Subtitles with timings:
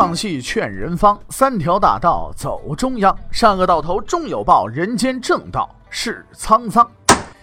[0.00, 6.90] 唱戏劝人方，三条大道走中央，善恶到头终有报，人间正道是沧桑。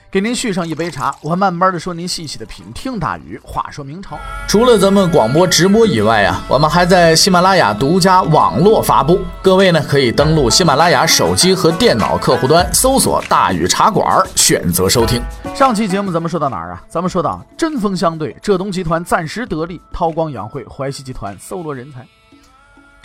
[0.09, 2.65] 给您续上一杯茶，我慢慢的说，您细细的品。
[2.73, 4.18] 听大禹话说明朝。
[4.47, 9.19] 除了咱们广播直播以外啊，我们还在喜马拉雅独家网络发布。
[9.43, 14.04] 各位呢，可以登录喜马拉雅手机和电脑客户端，搜索“大禹茶馆”，
[14.36, 15.21] 选择收听。
[15.54, 16.82] 上期节目咱们说到哪儿啊？
[16.89, 22.04] 咱们说到针锋相对，浙东集团暂时得利，韬光养晦，淮西集团搜罗人才。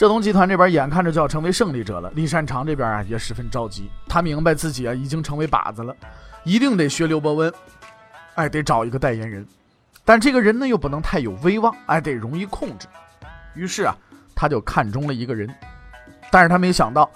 [0.02, 5.94] 浙东集团这边眼看着就要成为胜利者了，李善长这边啊也十分着急，他明白自己啊已经成为靶子了。
[6.42, 7.54] 一定得学刘伯温，
[8.34, 9.46] 哎，得找一个代言人，
[10.04, 12.88] 但这个人呢又不能太有威望，哎，得容易控制。
[13.54, 13.96] 于是啊，
[14.34, 15.48] 他就看中了一个人，
[16.32, 17.08] 但是他没想到，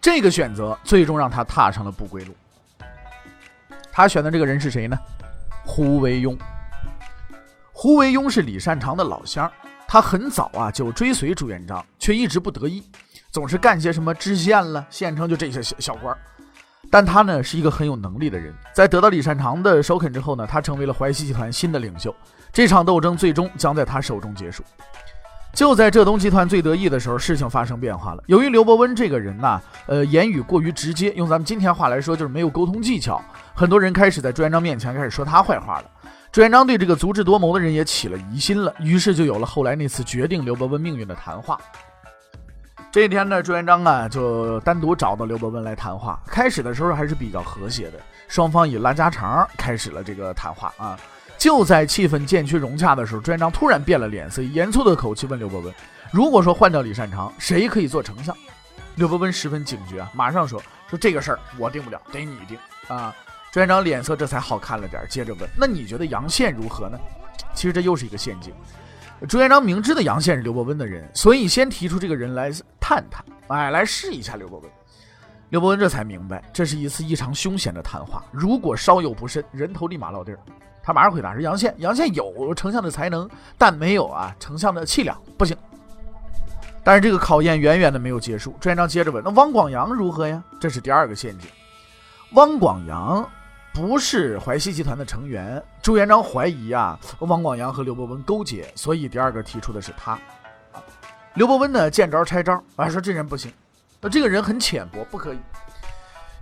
[0.00, 2.34] 这个选择最终让他踏上了不归路。
[3.92, 4.98] 他选的这个人是谁呢？
[5.66, 6.34] 胡惟庸。
[7.70, 9.52] 胡惟庸是李善长的老乡，
[9.92, 12.80] 他很早啊就追随朱元璋，却一直不得意，
[13.32, 16.16] 总是干些什么知县了、县城就这些小小官。
[16.92, 22.14] 但他呢是一个很有能力的人，在得到李善长的首肯之后呢，他成为了淮西集团新的领袖。
[22.52, 24.62] 这场斗争最终将在他手中结束。
[25.52, 28.22] 就在浙东集团最得意的时候，事情发生变化了。
[28.28, 33.20] 由于刘伯温这个人呢，呃，言语过于直接，用咱们今天话来说，就是没有沟通技巧。
[33.56, 35.90] 很多人开始在朱元璋面前开始说他坏话了。
[36.32, 41.60] 朱元璋对这个足智多谋的人也起了疑心了，于是就有了后来那次决定刘伯温命运的谈话。
[42.92, 46.20] 这一天呢，朱元璋啊就单独找到刘伯温来谈话。
[46.26, 50.96] 开始的时候还是比较和谐的，双方以拉家常开始了这个谈话啊。
[51.36, 55.74] 就在气氛渐趋融洽的时候，朱元璋突然变了脸色，严肃的口气问刘伯温
[56.12, 58.36] ：“如果说换掉李善长，谁可以做丞相？”
[58.94, 63.12] 刘伯温十分警觉啊，马上说：“说这个事儿我定不了，得你定啊。”
[63.52, 66.98] 朱元璋脸色这才好看了点，接着问：“那你觉得杨宪如何呢？”
[67.52, 68.54] 其实这又是一个陷阱。
[69.28, 74.70] 朱元璋明知道杨宪是刘伯温的人，所以先提出这个人来探探，哎，来试一下刘伯温。
[75.48, 78.24] 刘伯温这才明白，这是一次异常凶险的谈话。
[78.30, 80.38] 如果稍有不慎，人头立马落地儿。
[80.80, 85.56] 他马上回答是杨宪，杨宪有丞相的才能，但没有啊丞相的气量，不行。
[86.84, 88.54] 但是这个考验远远的没有结束。
[88.60, 90.40] 朱元璋接着问：那汪广洋如何呀？
[90.60, 91.50] 这是第二个陷阱。
[92.34, 93.28] 汪广洋。
[93.72, 100.18] 不是淮西集团的成员，朱元璋怀疑啊，王广阳和刘伯温勾结，所以第二个提出的是他。
[101.34, 103.52] 刘伯温呢，见招拆招，啊，说这人不行，
[104.00, 105.38] 那这个人很浅薄，不可以。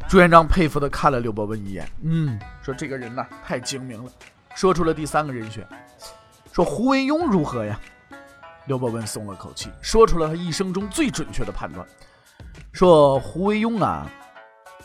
[0.08, 4.10] 朱元璋佩服的看了刘伯温一眼，嗯，说这个人呐太精明了，
[4.54, 5.66] 说出了第三个人选，
[6.50, 7.78] 说胡惟庸如何呀？
[8.64, 11.86] 刘伯温松了口气，说出了他一生中最准确的判断，
[12.72, 14.10] 说胡惟庸啊，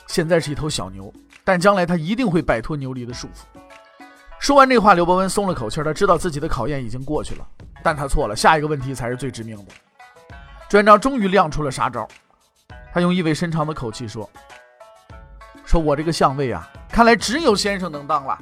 [0.08, 1.12] 现在是一头小牛。
[1.44, 3.60] 但将来他一定会摆脱牛犁的束缚。
[4.40, 7.48] 说完这话，刘伯温松了口气，他知道自己的考验已经过去了，
[7.82, 9.66] 但他错了，下一个问题才是最致命的。
[10.70, 12.08] 朱元璋终于亮出了杀招，
[12.94, 14.30] 他用意味深长的口气说
[15.64, 18.38] ：“说我这个相位啊，看来只有先生能当了。”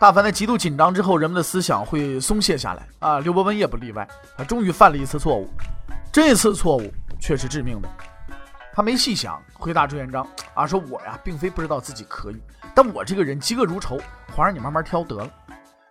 [0.00, 5.48] 大凡在极度紧张之后，人们的思想会松懈下来啊，刘伯温也不例外，他终于犯了一次错误，
[6.10, 7.88] 这次错误却是致命的。
[8.74, 12.40] 他没细想，回答朱元璋啊，说我呀，并非不知道自己可以，
[12.74, 14.00] 但我这个人嫉恶如仇，
[14.34, 15.30] 皇上你慢慢挑得了。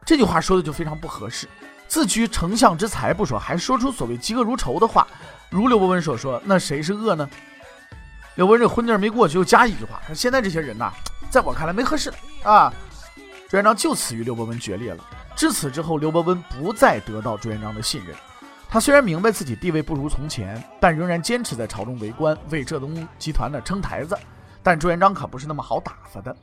[0.03, 1.47] 这句话说的就非常不合适，
[1.87, 5.07] 自居丞相之才不说，还说出所谓嫉恶如仇的话。
[5.49, 7.29] 如刘伯温所说，那谁是恶呢？
[8.35, 10.91] 刘伯温这昏劲儿没过去，又加一句话，说现在这些人呐，
[11.29, 12.17] 在我看来没合适的
[12.49, 12.73] 啊。
[13.47, 15.03] 朱元璋就此与刘伯温决裂了。
[15.35, 18.15] 至此之后，刘伯温不再得到朱元璋的信任。
[18.71, 24.17] 他虽然明白自己地位不如从前，但仍然坚持在朝中为官，为浙东集团呢撑台子。
[24.63, 26.33] 但朱元璋可不是那么好打发的。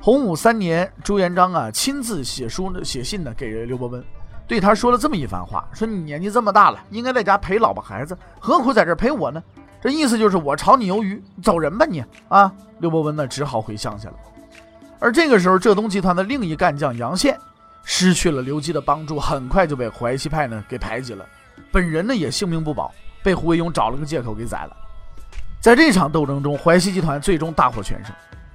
[0.00, 4.04] 洪武三年，朱元璋啊亲自写书写信呢给刘伯温，
[4.46, 9.42] 对他说了这么一番话：说你年纪这么大了，应该在家陪老婆孩子，何苦在这陪我呢？
[9.82, 12.52] 这意思就是我炒你鱿鱼，走人吧你啊！
[12.78, 14.14] 刘伯温呢只好回乡下了。
[15.00, 17.36] 而这个时候，浙东集团的另一干将杨宪
[17.82, 21.26] 失去了刘基的帮助，很快就被淮西派呢给排挤了。
[21.70, 22.92] 本人呢也性命不保，
[23.22, 24.76] 被胡惟庸找了个借口给宰了。
[25.60, 28.14] 在这场斗争中，淮西集团最终大获全胜。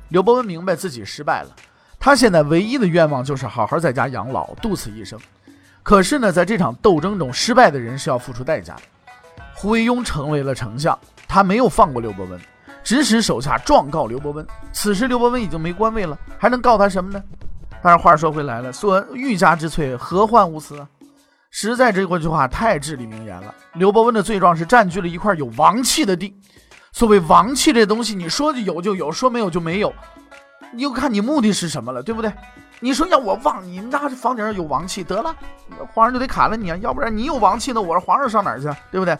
[0.10, 1.50] 刘伯温明白自己失败了，
[2.00, 5.19] 他现在唯一的愿望就是好好在家养老，度此一生。
[5.81, 8.81] 可是呢，在这场斗争中，失败的人是要付出代价的。
[9.54, 12.39] 胡惟庸成为了丞相，他没有放过刘伯温，
[12.83, 14.45] 指使手下状告刘伯温。
[14.71, 17.21] 此时刘伯温已经没官位了，还能告他什么呢？
[17.81, 20.88] 但是话说回来了，说欲加之罪，何患无辞啊？
[21.56, 23.54] 实在这过句话太至理名言了。
[23.74, 26.36] 刘伯温的罪状是占据了一块有王气的地。
[26.92, 29.94] 所谓王气这东西，你说有就有，说没有就没有，
[30.74, 32.34] 你又看你目的是什么了，对不对？
[32.80, 35.34] 你说要我忘你，那这房顶上有王气，得了，
[35.94, 36.78] 皇上就得砍了你啊！
[36.78, 38.68] 要不然你有王气呢，我是皇上上哪儿去？
[38.90, 39.16] 对不对？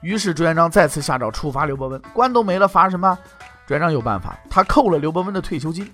[0.00, 3.18] 于是朱元璋再次下诏处罚刘伯温，官都没了，罚什么？
[3.66, 5.92] 朱元璋有办法，他扣了刘伯温的退休金。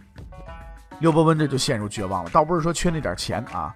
[0.99, 3.75] 刘伯温这就陷入绝望了，倒不是说缺那点钱啊，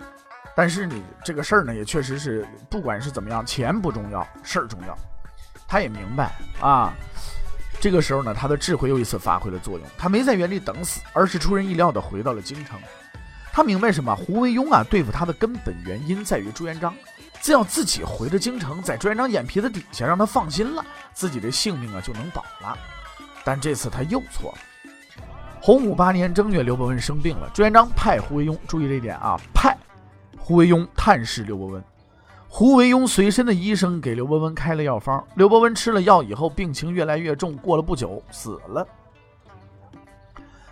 [0.54, 4.96] 但是你这个事儿呢，也确实是，不管是怎么样，钱不重要，事儿重要。
[5.66, 6.92] 他也明白啊，
[7.80, 12.78] 这个时候呢，他的智慧又一次发挥了作用，他没在原地等死，而是出人意料的回到了京城。
[13.52, 14.14] 他明白什么？
[14.14, 16.94] 胡惟庸啊，对付他的根本原因在于朱元璋，
[17.40, 20.84] 只要自己回了京城，在朱元璋眼皮子底下，让他放心了，
[21.14, 22.76] 自己的性命啊就能保了。
[23.44, 24.58] 但这次他又错了。
[25.60, 27.50] 洪武八年正月，刘伯温生病了。
[27.54, 29.76] 朱元璋派胡惟庸，注意这一点啊，派
[30.44, 31.82] 胡惟庸探视刘伯温。
[32.48, 38.84] 胡惟庸随身的医生给刘伯温开了药方，刘伯温吃了药以后，病情越来越重，过了不久死了。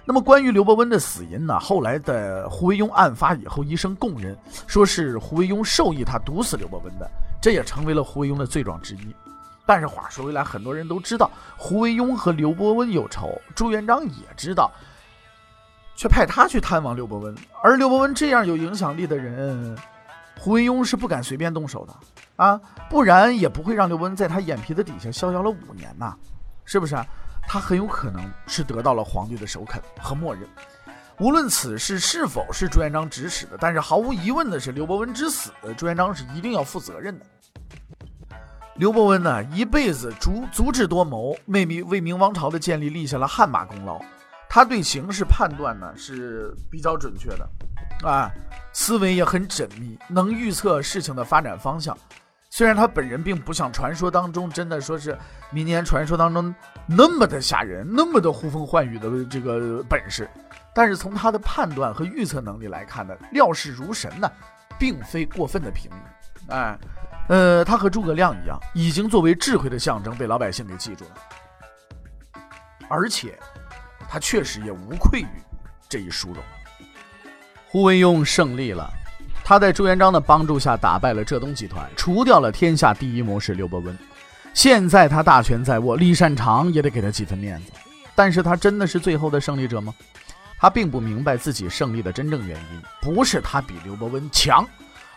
[0.05, 1.57] 那么关于刘伯温的死因呢？
[1.61, 4.37] 后来的胡惟庸案发以后，医生供认
[4.67, 7.09] 说是胡惟庸授意他毒死刘伯温的，
[7.41, 9.15] 这也成为了胡惟庸的罪状之一。
[9.65, 14.69] 但是话说回来，很多人都知道胡惟庸和刘伯温有仇，朱元璋也知道，
[16.01, 17.37] 却派他去探望刘伯温。
[17.63, 19.77] 而刘伯温这样有影响力的人，
[20.39, 21.95] 胡惟庸是不敢随便动手的
[22.37, 22.59] 啊，
[22.89, 26.17] 不然也不会让刘伯温在他眼皮子底下逍遥了五年呐，
[26.65, 26.97] 是不是？
[27.47, 30.49] 他很有可能是得到了皇帝的首肯和默认。
[31.19, 37.27] 无论此事是否是朱元璋指使的，但是毫无疑问的是，刘伯温之死，朱元璋是一定要负责任的。
[38.77, 44.01] 刘伯温呢，一辈子足足智多谋，为明为明王朝的建立立下了汗马功劳。
[44.51, 47.49] 他对形势判断呢是比较准确的，
[48.03, 48.29] 啊，
[48.73, 51.97] 思维也很缜密，能预测事情的发展方向。
[52.51, 55.17] 虽然他本人并不像传说当中真的说是
[55.53, 56.53] 民间传说当中
[56.85, 60.29] 那么的吓人，那么的呼风唤雨的这个本事，
[60.75, 64.29] 但是从他的判断和预测能力来看呢，料事如神呢，
[64.81, 65.89] 并非过分的平
[66.49, 66.77] 庸，哎。
[67.29, 71.11] 呃，他和诸葛亮一样，已经作为智慧的象征被老百姓给记住了，
[72.89, 73.39] 而且
[74.13, 75.29] 他确实也无愧于
[75.89, 76.43] 这一殊荣。
[77.69, 78.91] 胡惟庸胜利了，
[79.45, 83.97] 他在朱元璋的帮助下打败了浙东集团，除掉了天下第一谋士刘伯温。
[84.53, 87.71] 现在他大权在握，李善长也得给他几分面子。
[88.17, 89.95] 但是他真的是最后的胜利者吗？
[90.59, 94.67] 他并不明白自己胜利的真正原因，不是他比刘伯温强。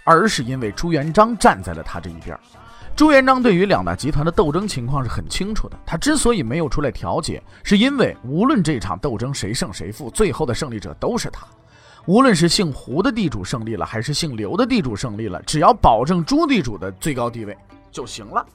[0.05, 2.37] 而是因为朱元璋站在了他这一边。
[2.95, 5.77] 朱元璋对于两大集团的斗争情况是很清楚的。
[5.83, 11.45] 他之所以没有出来调解，是因为无论这场斗争谁胜谁负，最后的胜利者都是他。
[12.05, 17.57] 无论是姓胡的地主胜利了，还是姓刘的地主胜利了，只要保证朱地主的最高地位
[17.91, 18.45] 就行了。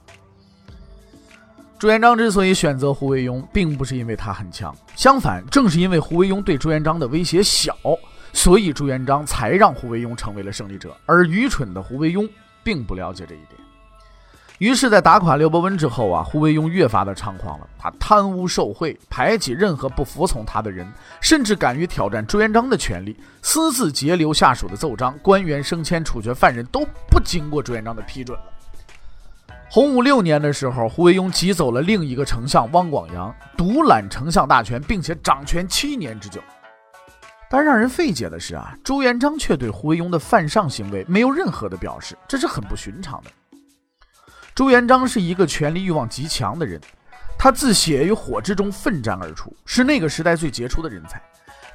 [1.77, 7.75] 朱元璋之所以选择胡惟庸，并不是因为他很强，相反，正是因为胡惟庸对朱元璋的威胁小。
[8.31, 12.29] 所以朱元璋才让胡惟庸成为了胜利者，而愚蠢的胡惟庸
[12.63, 13.58] 并不了解这一点。
[14.59, 17.67] 于是，在打垮刘伯温之后啊，胡惟庸越发的猖狂了。
[17.79, 20.85] 他贪污受贿，排挤任何不服从他的人，
[21.21, 28.45] 甚至敢于挑战朱元璋的权力，私自截留下属的奏章，官员升迁、处决犯人都不经过朱元璋的批准了。
[29.69, 36.41] 洪武六年的时候，胡惟庸挤走了另一个丞相汪广洋，独揽丞相大权，并且掌权七年之久。
[37.49, 43.31] 但让人费解的是啊，朱元璋却对胡惟庸的犯上行为没有任何的表示，这是很不寻常的。
[44.59, 46.81] 朱元璋是一个权力欲望极强的人，
[47.37, 51.21] 他自血与火之中奋战而出，是那个时代最杰出的人才。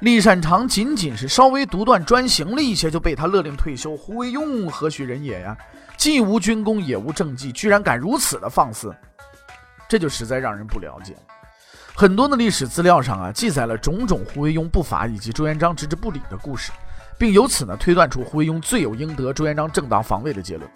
[0.01, 3.97] 李善长仅仅是稍微独断专行了一些，就被他勒令退休。
[3.97, 5.57] 胡惟庸何许人也呀？
[5.97, 8.95] 既无军功，也无政绩，居然敢如此的放肆，
[9.89, 11.15] 这就实在让人不了解。
[11.95, 16.71] 很多的历史资料上啊，记载了种种胡惟庸不法以及朱元璋置之不理的故事，
[17.17, 20.69] 并由此呢推断出胡惟庸罪有应得，朱元璋正当防卫的结论。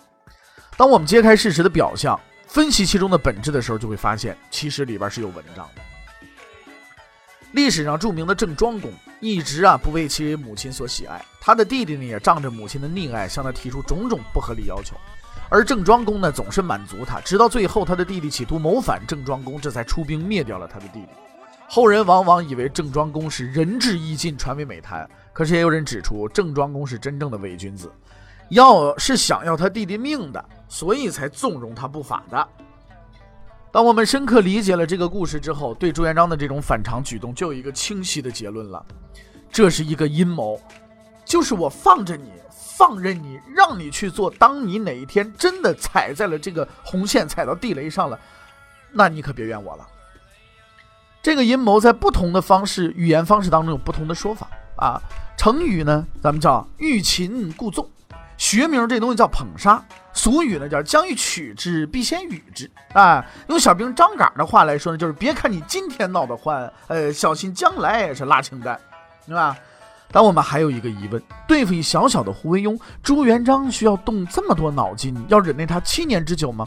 [0.80, 2.18] 当我们揭开事实的表象，
[2.48, 5.82] 分析其中的本质的时候，就会发现其实里边是有文章的。
[7.52, 14.96] 历史上著名的郑庄公一直啊不为其母亲所喜爱，他的弟弟呢也仗着母亲的溺爱，向他提出种种不合理要求。
[15.50, 21.10] 而郑庄公呢，总是满足他，直到最后，他的弟弟企图谋反，郑庄公这才出兵灭掉了他的弟弟。
[21.68, 25.08] 后人往往以为郑庄公是仁至义尽，传为美谈。
[25.34, 27.92] 可是也有人指出，郑庄公是真正的伪君子，
[28.50, 32.48] 要是想要他弟弟命的，所以才纵容他不法的。
[33.72, 38.86] 当我们深刻理解了这个故事之后，对朱元璋的这种反常举动就有一个清晰的结论了：
[39.52, 40.60] 这是一个阴谋，
[41.24, 42.32] 就是我放着你。
[42.80, 44.32] 放任你，让你去做。
[44.32, 48.18] 当你哪一天真的踩在了这个红线，踩到地雷上了，
[48.94, 49.86] 那你可别怨我了。
[51.22, 54.98] 这个阴谋在不同的方式、语言方式当中有不同的说法啊。
[55.36, 57.86] 成语呢，咱们叫欲擒故纵，
[58.50, 59.80] 学名这东西叫捧杀，
[60.12, 63.24] 俗语呢叫将欲取之，必先予之啊。
[63.48, 68.76] 用小兵张嘎的话来说呢，就是别看你今天闹得欢，呃，小心将来是拉清单，
[69.28, 69.56] 是吧？
[70.12, 76.66] 但我们还有一个疑问：对付一小小的胡惟庸，朱元璋需要动这么多脑筋，要忍耐他七年之久吗？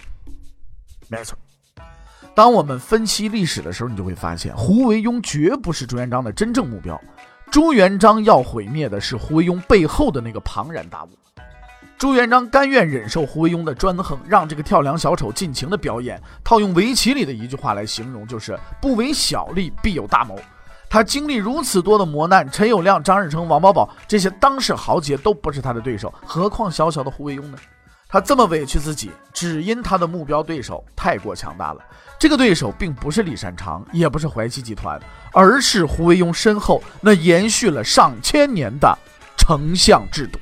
[1.08, 1.36] 没错。
[2.32, 6.96] 当我们分析历史的时候，你就会发现，胡惟庸绝不是朱元璋的真正目标。
[7.50, 11.08] 朱元璋要毁灭的是胡惟庸背后的那个庞然大物。
[12.02, 16.20] 朱元璋甘愿忍受胡惟庸的专横，让这个跳梁小丑尽情的表演。
[16.42, 20.36] 套用围棋里的一句话来形容，就是“不为小利，必有大谋”。
[20.90, 27.58] 他经历如此多的磨难，陈友谅、张日成、王保保这些当世豪杰都不是他的对手，何况小小的胡惟庸呢？
[28.08, 31.80] 他这么委屈自己，只因他的目标对手太过强大了。
[32.18, 35.00] 这个对手并不是李善长，也不是淮西集团，
[35.32, 38.92] 而是胡惟庸身后那延续了上千年的
[39.38, 40.40] 丞相制度。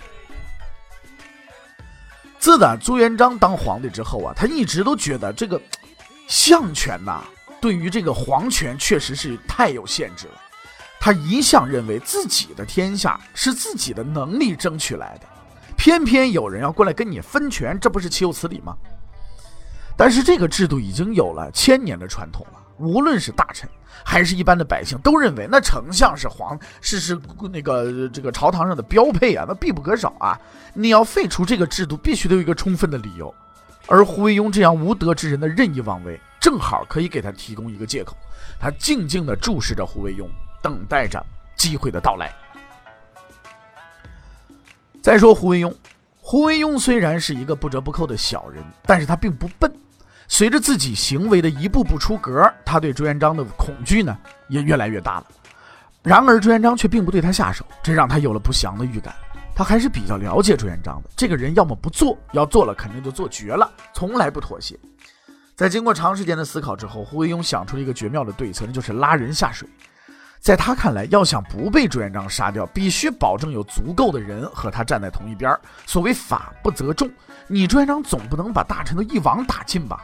[2.41, 5.61] 自打朱元璋当皇帝之后啊，他一直都觉得这个
[6.27, 7.23] 相权呐，
[7.61, 10.35] 对于这个皇权确实是太有限制了。
[10.99, 15.27] 他一向认为自己的天下是自己的能力争取来的。
[15.77, 18.75] 偏偏有人要过来跟你分权，这不是岂有此理吗？
[19.97, 23.69] 但是这个制度已经有了千年的传统了，无论是大臣
[24.03, 27.21] 还是一般的百姓，都认为那丞相是皇是是
[27.53, 30.39] 那个这个朝堂上的标配啊，那必不可少啊。
[30.73, 33.33] 你要废除这个制度，必须得有一个充分的理由。
[33.87, 38.17] 而胡惟庸这样无德之人的任意妄为，正好可以给他提供一个借口。
[38.59, 40.27] 他静静地注视着胡惟庸，
[40.63, 41.25] 等待着
[41.57, 42.33] 机会的到来。
[45.03, 45.75] 再说胡惟庸，
[46.21, 49.73] 胡惟庸虽然是一个不折不扣的小人，但是他并不笨。
[50.33, 54.17] 随着自己行为的一步步出格，他对朱元璋的恐惧呢
[54.49, 55.27] 也越来越大了。
[56.05, 59.13] 然而朱元璋却并不对他下手，这让他有了不祥的预感。
[59.57, 64.79] 他还是比较了解朱元璋的，这个人要么不做，要做了肯定就做绝了，从来不妥协。
[65.57, 69.69] 在经过长时间的思考之后，胡惟庸想出了一个绝妙的对策，那就是拉人下水。
[70.39, 75.55] 在他看来，要想不被朱元璋杀掉，必须保证有足够的人和他站在同一边。
[75.87, 77.11] 所谓法不责众，
[77.49, 80.01] 你朱元璋总不能把大臣都一网打尽吧？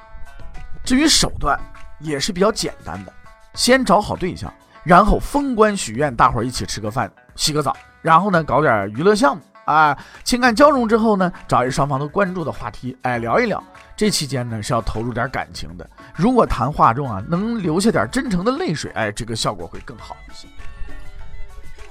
[0.87, 1.59] 至于手段，
[1.99, 3.13] 也是比较简单的，
[3.55, 4.51] 先找好对象，
[4.85, 9.43] 然后封官许愿，大伙儿一起吃个饭、洗个澡，然后呢，搞点娱乐项目。
[9.65, 13.61] 啊，情感交融之后呢，找一双方都关注的话题，哎，聊一聊。
[13.97, 15.85] 这期间呢是要投入点感情的。
[16.15, 20.47] 如果谈话中啊能留下点真诚的泪水，哎，这个效果会更好一些。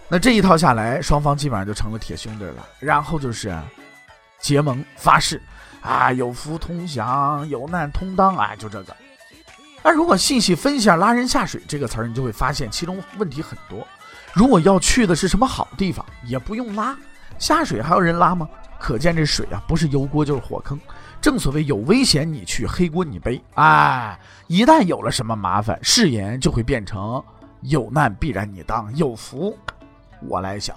[0.07, 2.65] 那这一套下来，双方基本上就成了铁兄弟了。
[2.79, 3.53] 然后就是
[4.39, 5.41] 结盟发誓，
[5.85, 8.95] 啊，有福同享，有难同当，哎，就这个。
[9.83, 13.85] 那如果细细分析下“拉人下水”这个词儿，你就会发现其中问题很多。
[14.33, 16.97] 如果要去的是什么好地方，也不用拉。
[17.37, 18.49] 下水还有人拉吗？
[18.79, 20.79] 可见这水啊，不是油锅就是火坑。
[21.21, 23.39] 正所谓有危险你去，黑锅你背。
[23.53, 27.23] 哎，一旦有了什么麻烦，誓言就会变成
[27.61, 29.55] 有难必然你当，有福
[30.27, 30.75] 我来享。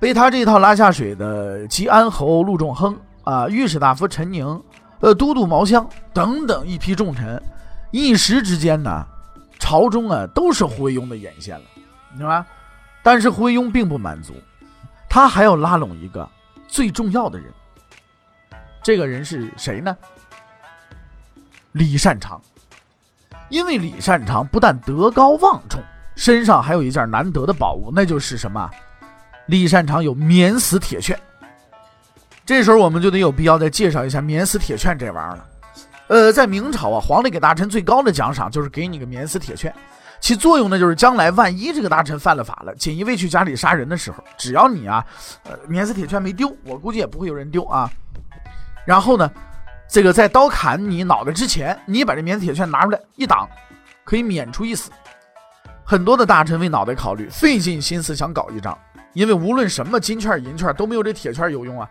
[0.00, 4.62] 被他这套拉下水的吉安侯陆仲亨啊，御史大夫陈宁，
[5.00, 7.42] 呃，都督毛骧等等一批重臣，
[7.90, 9.06] 一时之间呢，
[9.58, 11.64] 朝中啊都是胡惟庸的眼线了，
[12.12, 12.46] 明白吧？
[13.02, 14.34] 但是胡惟庸并不满足。
[15.08, 16.28] 他还要拉拢一个
[16.66, 17.52] 最重要的人，
[18.82, 19.96] 这个人是谁呢？
[21.72, 22.40] 李善长。
[23.50, 25.80] 因为李善长不但德高望重，
[26.16, 28.68] 身上还有一件难得的宝物，那就是什么？
[29.46, 31.16] 李善长有免死铁券。
[32.46, 35.46] 这时候我们就得有必要再介绍一下免死铁券这玩意儿了。
[36.08, 39.74] 呃，在明朝啊，皇帝给大臣最高的奖赏就是给你个免死铁券。
[40.20, 45.04] 其作用呢，就是将来万一这个大臣犯了法了，锦衣卫去家里杀人的时候，只要你啊，
[45.44, 47.90] 呃，免死铁券没丢，我估计也不会有人丢啊。
[48.84, 49.30] 然后呢，
[49.88, 53.48] 这个在刀砍你脑袋之前，你把这免死铁券拿出来一挡，
[54.04, 54.90] 可以免除一死。
[55.82, 58.76] 很多的大臣为脑袋考虑，费尽心思想搞一张，
[59.14, 61.88] 因为无论什么金券银券都没有这铁券有用啊。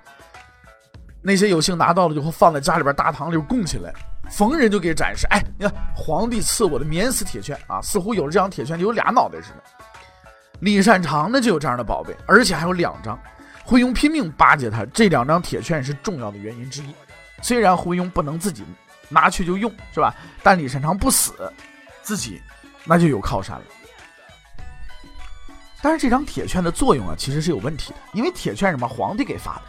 [1.24, 3.94] 那些有幸拿到了，就会放在家里边大堂里供起来。
[4.30, 9.64] 逢人就给展示，哎，你看皇帝赐我的免死铁券啊，似乎有了这张铁券就有俩脑袋似的。
[10.60, 13.20] 李善长呢就有这样的宝贝，而且还有两张。
[13.64, 16.94] 胡庸拼命巴结他，这两张铁券是重要的原因之一。
[17.42, 18.64] 虽然胡庸不能自己
[19.10, 20.14] 拿去就用，是吧？
[20.42, 21.34] 但李善长不死，
[22.02, 22.42] 自己
[22.86, 23.66] 那就有靠山了。
[25.82, 29.62] 但是这张铁券的作用啊，其实是有问题的，因为铁券什么皇帝给发的，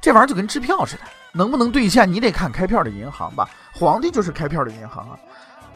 [0.00, 1.02] 这玩意儿就跟支票似的。
[1.32, 3.48] 能不能兑现，你得看开票的银行吧。
[3.72, 5.18] 皇帝就是开票的银行啊。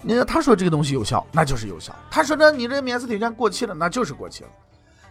[0.03, 1.95] 你他说这个东西有效，那就是有效。
[2.11, 4.51] 他说呢，你这免死铁券过期了，那就是过期了。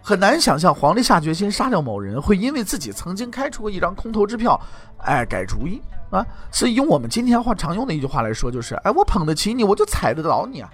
[0.01, 4.59] 很难想象皇帝下决心杀掉某人，会因为自己曾经开出过一张空头支票，
[4.97, 6.25] 哎，改主意啊。
[6.51, 10.69] 所以用我们今天话常用的一句话来说，就是哎，我捧得起你，我就踩得到你啊。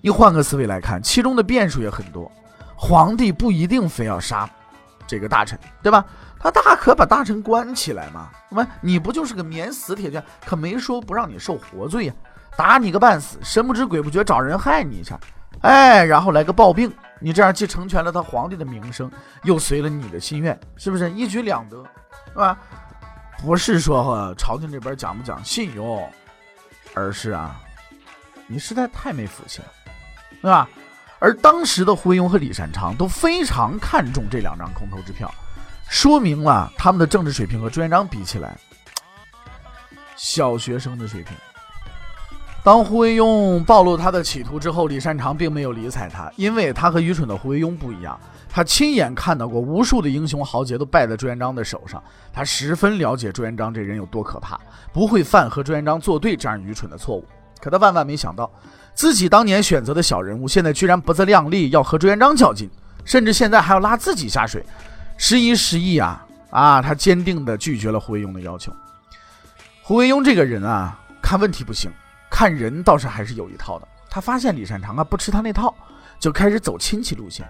[0.00, 2.32] 你换个思维来看，其中的变数也很多。
[2.74, 4.48] 皇帝不一定非要杀
[5.06, 6.04] 这个大臣，对吧？
[6.42, 8.30] 他大可把大臣关起来嘛。
[8.50, 10.22] 那么你不就是个免死铁券？
[10.44, 12.14] 可没说不让你受活罪呀，
[12.56, 15.18] 打你个半死，神不知鬼不觉找人害你一下，
[15.60, 19.10] 哎，然后来个暴病，你这样既成全了他皇帝的名声，
[19.44, 21.82] 又随了你的心愿，是不是一举两得，
[22.28, 22.58] 是吧？
[23.42, 26.10] 不是说朝廷这边讲不讲信用，
[26.94, 27.60] 而是啊，
[28.46, 29.68] 你实在太没福气了。
[30.40, 30.68] 对吧？
[31.20, 35.32] 而当时的胡庸和李善长都非常看重这两张空头支票，
[35.92, 38.56] 说明了他们的政治水平和朱元璋比起来，
[40.16, 41.36] 小学生的水平。
[42.64, 48.18] 当胡惟庸暴露他的企图之后，李善长并没有理睬他，因为他和愚蠢的胡惟庸不一样，
[48.48, 54.58] 他亲眼看到过无数的英雄豪杰都败在朱元璋的手上，他十分了解朱元璋这人有多可怕，
[54.94, 57.24] 不会犯和朱元璋作对这样愚蠢的错误。
[57.60, 58.50] 可他万万没想到。
[58.94, 62.70] 自己当年选择的小人物，现在居然不自量力，要和朱元璋较劲，
[63.04, 64.64] 甚至现在还要拉自己下水，
[65.16, 66.24] 十一十一啊！
[66.50, 68.72] 啊，他坚定地拒绝了胡惟庸的要求。
[69.82, 71.90] 胡惟庸这个人啊，看问题不行，
[72.30, 73.88] 看人倒是还是有一套的。
[74.10, 75.74] 他发现李善长啊不吃他那套，
[76.18, 77.48] 就开始走亲戚路线。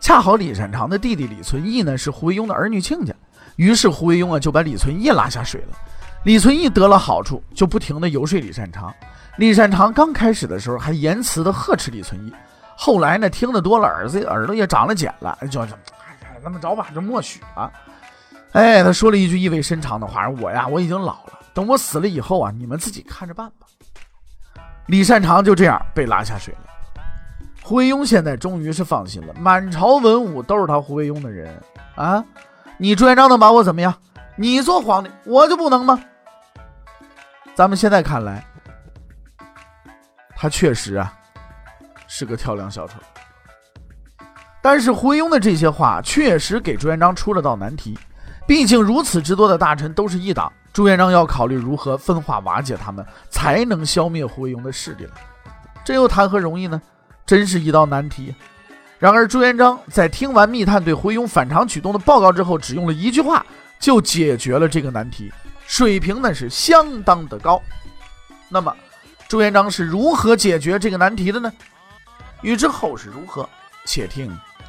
[0.00, 3.14] 恰好李善长的弟弟李存义呢是胡惟庸的儿女亲家，
[3.56, 5.76] 于是胡惟庸啊就把李存义拉下水了。
[6.24, 8.94] 李存义得了好处，就不停地游说李善长。
[9.36, 12.32] 李善长刚开始的时候还言辞的呵斥李存义，
[12.76, 15.74] 后来呢听得多了，耳子耳朵也长了茧了，就就
[16.44, 17.72] 那么着吧，就默许了。
[18.52, 23.66] 哎，他说了一句意味深长的话：“我呀，我已经老了，等我死了以后啊，你们自己看着办吧。”
[24.86, 26.70] 李善长就这样被拉下水了。
[27.62, 31.58] 胡惟庸现在终于是放心了，满朝文武都是他胡惟庸的人
[31.94, 32.22] 啊！
[32.76, 33.94] 你朱元璋能把我怎么样？
[34.36, 35.98] 你做皇帝，我就不能吗？
[37.54, 38.44] 咱们现在看来。
[40.36, 41.12] 他确实啊，
[42.06, 42.98] 是个跳梁小丑。
[44.64, 47.98] 但是胡惟庸的这些话确实给朱元璋出了道难题。
[48.46, 55.06] 毕竟如此之多的大臣都是一党，朱元璋要考虑如何分化瓦解他们，才能消灭胡惟庸的势力。
[55.84, 56.80] 这又谈何容易呢？
[57.26, 58.34] 真是一道难题。
[58.98, 63.44] 然而朱元璋在听完密探对胡惟庸反常举动的报告之后，只用了一句话
[63.78, 65.30] 就解决了这个难题，
[65.66, 67.60] 水平那是相当的高。
[68.48, 68.74] 那么。
[69.26, 71.52] 朱元璋是如何解决这个难题的呢？
[72.42, 73.48] 欲知后事如何，
[73.84, 74.30] 且听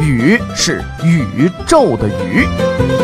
[0.00, 2.99] 宇是宇宙的宇。